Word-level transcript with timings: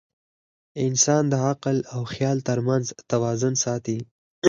انسان 0.85 1.23
د 1.29 1.33
عقل 1.47 1.77
او 1.93 2.01
خیال 2.13 2.37
تر 2.47 2.59
منځ 2.67 2.85
توازن 3.11 3.53
ساتي. 3.63 3.97